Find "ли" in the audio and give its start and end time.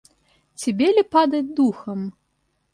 0.95-1.03